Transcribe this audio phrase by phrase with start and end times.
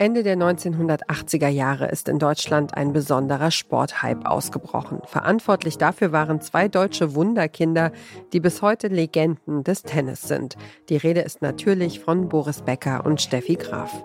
[0.00, 5.00] Ende der 1980er Jahre ist in Deutschland ein besonderer Sporthype ausgebrochen.
[5.04, 7.90] Verantwortlich dafür waren zwei deutsche Wunderkinder,
[8.32, 10.56] die bis heute Legenden des Tennis sind.
[10.88, 14.04] Die Rede ist natürlich von Boris Becker und Steffi Graf.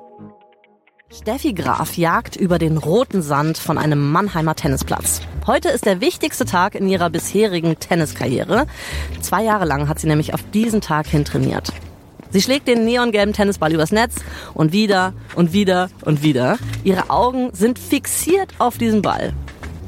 [1.12, 5.22] Steffi Graf jagt über den roten Sand von einem Mannheimer Tennisplatz.
[5.46, 8.66] Heute ist der wichtigste Tag in ihrer bisherigen Tenniskarriere.
[9.22, 11.72] Zwei Jahre lang hat sie nämlich auf diesen Tag hin trainiert.
[12.34, 14.16] Sie schlägt den neongelben Tennisball übers Netz
[14.56, 16.58] und wieder und wieder und wieder.
[16.84, 19.34] Ihre Augen sind fixiert auf diesen Ball.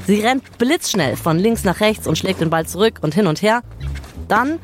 [0.05, 3.41] Sie rennt blitzschnell von links nach rechts und schlägt den Ball zurück und hin und
[3.41, 3.63] her.
[4.27, 4.59] Dann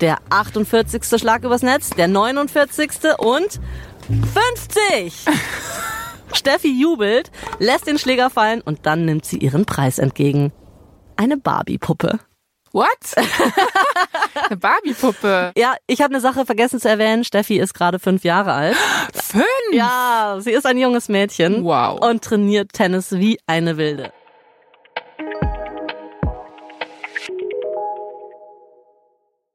[0.00, 1.20] der 48.
[1.20, 2.90] Schlag übers Netz, der 49.
[3.18, 3.60] und
[4.34, 5.24] 50!
[6.32, 10.52] Steffi jubelt, lässt den Schläger fallen und dann nimmt sie ihren Preis entgegen.
[11.16, 12.18] Eine Barbie-Puppe.
[12.72, 12.88] What?
[14.48, 15.52] eine Barbie-Puppe.
[15.56, 17.24] Ja, ich habe eine Sache vergessen zu erwähnen.
[17.24, 18.76] Steffi ist gerade fünf Jahre alt.
[19.12, 19.44] Fünf?
[19.72, 21.64] Ja, sie ist ein junges Mädchen.
[21.64, 22.00] Wow.
[22.00, 24.12] Und trainiert Tennis wie eine Wilde.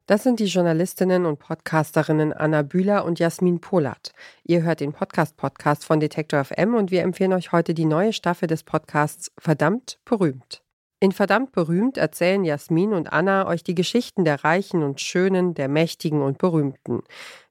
[0.07, 4.11] Das sind die Journalistinnen und Podcasterinnen Anna Bühler und Jasmin Polat.
[4.43, 8.47] Ihr hört den Podcast-Podcast von Detektor FM und wir empfehlen euch heute die neue Staffel
[8.47, 10.64] des Podcasts Verdammt berühmt.
[11.01, 15.67] In Verdammt berühmt erzählen Jasmin und Anna euch die Geschichten der Reichen und Schönen, der
[15.67, 17.01] Mächtigen und Berühmten.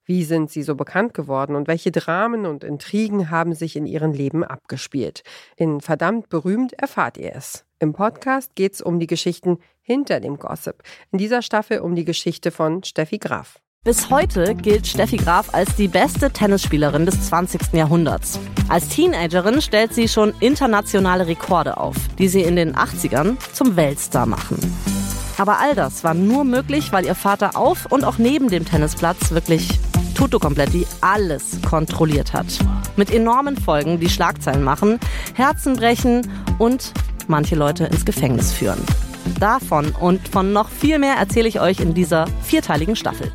[0.06, 4.12] Wie sind sie so bekannt geworden und welche Dramen und Intrigen haben sich in ihrem
[4.12, 5.22] Leben abgespielt?
[5.56, 7.64] In Verdammt berühmt erfahrt ihr es.
[7.78, 10.82] Im Podcast geht es um die Geschichten hinter dem Gossip.
[11.10, 13.60] In dieser Staffel um die Geschichte von Steffi Graf.
[13.84, 17.74] Bis heute gilt Steffi Graf als die beste Tennisspielerin des 20.
[17.74, 18.40] Jahrhunderts.
[18.70, 24.24] Als Teenagerin stellt sie schon internationale Rekorde auf, die sie in den 80ern zum Weltstar
[24.24, 24.56] machen.
[25.36, 29.32] Aber all das war nur möglich, weil ihr Vater auf und auch neben dem Tennisplatz
[29.32, 29.78] wirklich
[30.14, 32.46] Tutto Kompletti alles kontrolliert hat.
[32.96, 34.98] Mit enormen Folgen, die Schlagzeilen machen,
[35.34, 36.26] Herzen brechen
[36.56, 36.94] und
[37.28, 38.80] manche Leute ins Gefängnis führen.
[39.38, 43.30] Davon und von noch viel mehr erzähle ich euch in dieser vierteiligen Staffel.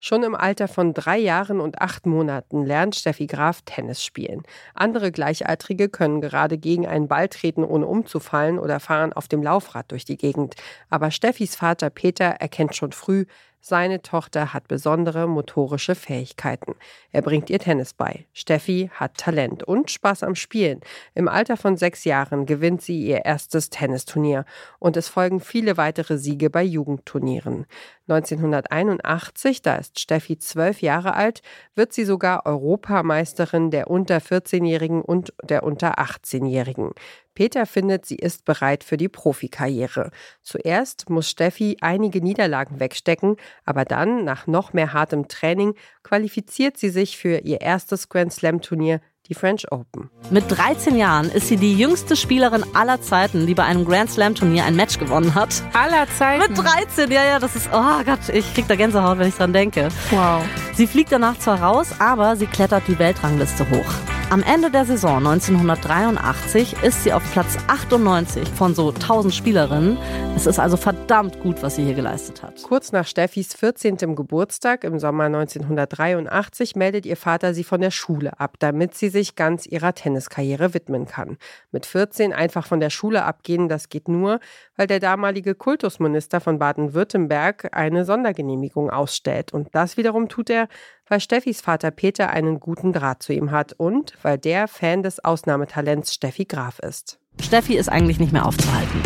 [0.00, 4.42] Schon im Alter von drei Jahren und acht Monaten lernt Steffi Graf Tennis spielen.
[4.74, 9.90] Andere Gleichaltrige können gerade gegen einen Ball treten, ohne umzufallen oder fahren auf dem Laufrad
[9.90, 10.54] durch die Gegend.
[10.88, 13.24] Aber Steffis Vater Peter erkennt schon früh,
[13.60, 16.74] seine Tochter hat besondere motorische Fähigkeiten.
[17.12, 18.26] Er bringt ihr Tennis bei.
[18.32, 20.80] Steffi hat Talent und Spaß am Spielen.
[21.14, 24.44] Im Alter von sechs Jahren gewinnt sie ihr erstes Tennisturnier
[24.78, 27.66] und es folgen viele weitere Siege bei Jugendturnieren.
[28.08, 31.42] 1981, da ist Steffi zwölf Jahre alt,
[31.74, 36.92] wird sie sogar Europameisterin der unter 14-Jährigen und der unter 18-Jährigen.
[37.38, 40.10] Peter findet, sie ist bereit für die Profikarriere.
[40.42, 46.88] Zuerst muss Steffi einige Niederlagen wegstecken, aber dann, nach noch mehr hartem Training, qualifiziert sie
[46.88, 50.10] sich für ihr erstes Grand Slam Turnier die French Open.
[50.30, 54.34] Mit 13 Jahren ist sie die jüngste Spielerin aller Zeiten, die bei einem Grand Slam
[54.34, 55.62] Turnier ein Match gewonnen hat.
[55.74, 56.42] Aller Zeiten?
[56.42, 59.52] Mit 13, ja, ja, das ist, oh Gott, ich krieg da Gänsehaut, wenn ich dran
[59.52, 59.90] denke.
[60.10, 60.42] Wow.
[60.74, 64.17] Sie fliegt danach zwar raus, aber sie klettert die Weltrangliste hoch.
[64.30, 69.96] Am Ende der Saison 1983 ist sie auf Platz 98 von so 1000 Spielerinnen.
[70.36, 72.62] Es ist also verdammt gut, was sie hier geleistet hat.
[72.62, 74.14] Kurz nach Steffis 14.
[74.14, 79.34] Geburtstag im Sommer 1983 meldet ihr Vater sie von der Schule ab, damit sie sich
[79.34, 81.38] ganz ihrer Tenniskarriere widmen kann.
[81.72, 84.40] Mit 14 einfach von der Schule abgehen, das geht nur,
[84.76, 89.54] weil der damalige Kultusminister von Baden-Württemberg eine Sondergenehmigung ausstellt.
[89.54, 90.68] Und das wiederum tut er,
[91.08, 95.24] weil Steffis Vater Peter einen guten Draht zu ihm hat und weil der Fan des
[95.24, 97.18] Ausnahmetalents Steffi Graf ist.
[97.40, 99.02] Steffi ist eigentlich nicht mehr aufzuhalten.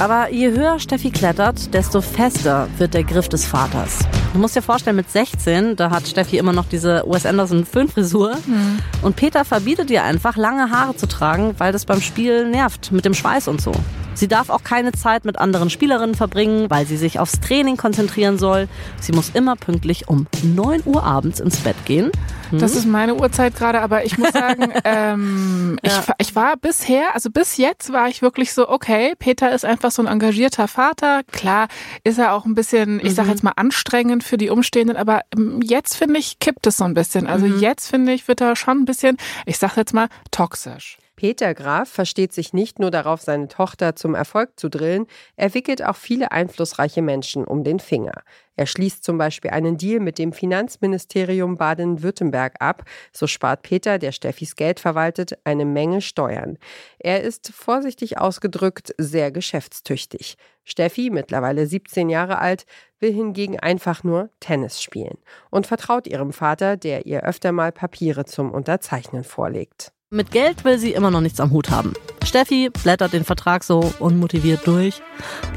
[0.00, 4.00] Aber je höher Steffi klettert, desto fester wird der Griff des Vaters.
[4.32, 8.34] Du musst dir vorstellen, mit 16, da hat Steffi immer noch diese Wes Anderson Föhnfrisur.
[8.46, 8.80] Mhm.
[9.02, 13.04] Und Peter verbietet ihr einfach, lange Haare zu tragen, weil das beim Spiel nervt, mit
[13.04, 13.72] dem Schweiß und so.
[14.14, 18.38] Sie darf auch keine Zeit mit anderen Spielerinnen verbringen, weil sie sich aufs Training konzentrieren
[18.38, 18.68] soll.
[19.00, 22.10] Sie muss immer pünktlich um 9 Uhr abends ins Bett gehen.
[22.50, 22.58] Hm?
[22.58, 26.04] Das ist meine Uhrzeit gerade, aber ich muss sagen, ähm, ja.
[26.18, 29.90] ich, ich war bisher, also bis jetzt war ich wirklich so, okay, Peter ist einfach
[29.90, 31.22] so ein engagierter Vater.
[31.32, 31.68] Klar
[32.04, 33.30] ist er auch ein bisschen, ich sag mhm.
[33.30, 36.94] jetzt mal, anstrengend für die Umstehenden, aber ähm, jetzt finde ich, kippt es so ein
[36.94, 37.26] bisschen.
[37.26, 37.60] Also mhm.
[37.60, 39.16] jetzt finde ich, wird er schon ein bisschen,
[39.46, 40.98] ich sag jetzt mal, toxisch.
[41.16, 45.06] Peter Graf versteht sich nicht nur darauf, seine Tochter zum Erfolg zu drillen,
[45.36, 48.22] er wickelt auch viele einflussreiche Menschen um den Finger.
[48.56, 52.84] Er schließt zum Beispiel einen Deal mit dem Finanzministerium Baden-Württemberg ab.
[53.12, 56.58] So spart Peter, der Steffis Geld verwaltet, eine Menge Steuern.
[56.98, 60.36] Er ist vorsichtig ausgedrückt sehr geschäftstüchtig.
[60.64, 62.64] Steffi, mittlerweile 17 Jahre alt,
[63.00, 65.18] will hingegen einfach nur Tennis spielen
[65.50, 69.92] und vertraut ihrem Vater, der ihr öfter mal Papiere zum Unterzeichnen vorlegt.
[70.14, 71.92] Mit Geld will sie immer noch nichts am Hut haben.
[72.24, 75.02] Steffi blättert den Vertrag so unmotiviert durch.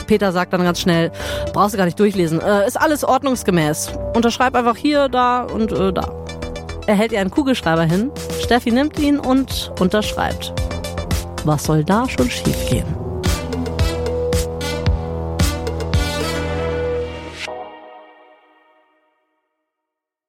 [0.08, 1.12] Peter sagt dann ganz schnell,
[1.54, 3.92] brauchst du gar nicht durchlesen, äh, ist alles ordnungsgemäß.
[4.16, 6.12] Unterschreib einfach hier, da und äh, da.
[6.88, 8.10] Er hält ihr einen Kugelschreiber hin,
[8.42, 10.54] Steffi nimmt ihn und unterschreibt.
[11.44, 13.07] Was soll da schon schiefgehen?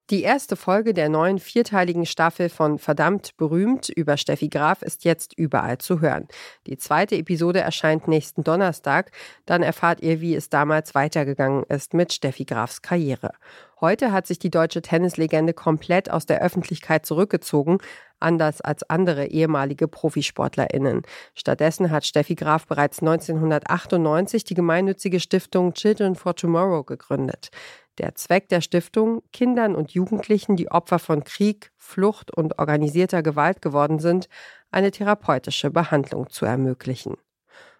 [0.09, 5.37] Die erste Folge der neuen vierteiligen Staffel von Verdammt berühmt über Steffi Graf ist jetzt
[5.37, 6.27] überall zu hören.
[6.65, 9.11] Die zweite Episode erscheint nächsten Donnerstag.
[9.45, 13.33] Dann erfahrt ihr, wie es damals weitergegangen ist mit Steffi Grafs Karriere.
[13.81, 17.77] Heute hat sich die deutsche Tennislegende komplett aus der Öffentlichkeit zurückgezogen,
[18.19, 21.03] anders als andere ehemalige ProfisportlerInnen.
[21.35, 27.51] Stattdessen hat Steffi Graf bereits 1998 die gemeinnützige Stiftung Children for Tomorrow gegründet.
[27.99, 33.61] Der Zweck der Stiftung, Kindern und Jugendlichen, die Opfer von Krieg, Flucht und organisierter Gewalt
[33.61, 34.29] geworden sind,
[34.71, 37.17] eine therapeutische Behandlung zu ermöglichen.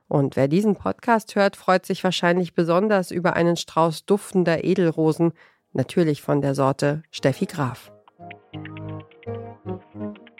[0.09, 5.31] Und wer diesen Podcast hört, freut sich wahrscheinlich besonders über einen Strauß duftender Edelrosen,
[5.71, 7.91] natürlich von der Sorte Steffi Graf.